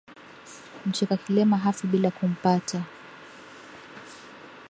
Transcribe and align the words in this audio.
Mcheka 0.85 1.17
kilema 1.17 1.57
hafi 1.57 1.87
bila 1.87 2.11
kumpata 2.11 2.81